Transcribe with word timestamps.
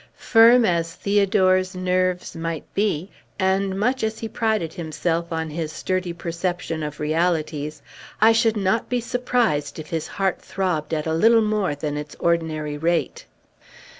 Firm 0.17 0.65
as 0.65 0.95
Theodore's 0.95 1.75
nerves 1.75 2.35
might 2.35 2.63
be, 2.73 3.11
and 3.37 3.79
much 3.79 4.03
as 4.03 4.17
he 4.17 4.27
prided 4.27 4.73
himself 4.73 5.31
on 5.31 5.51
his 5.51 5.71
sturdy 5.71 6.11
perception 6.11 6.81
of 6.81 6.99
realities, 6.99 7.83
I 8.19 8.31
should 8.31 8.57
not 8.57 8.89
be 8.89 8.99
surprised 8.99 9.77
if 9.77 9.91
his 9.91 10.07
heart 10.07 10.41
throbbed 10.41 10.91
at 10.91 11.05
a 11.05 11.13
little 11.13 11.43
more 11.43 11.75
than 11.75 11.97
its 11.97 12.15
ordinary 12.19 12.79
rate. 12.79 13.27